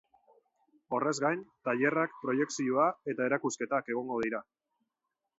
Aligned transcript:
Horrez 0.99 1.11
gain, 1.23 1.41
tailerrak, 1.67 2.15
proiekzioa 2.23 2.87
eta 3.13 3.27
erakusketak 3.29 3.93
egongo 3.95 4.17
dira. 4.25 4.41